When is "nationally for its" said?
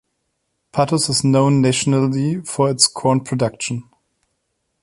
1.61-2.87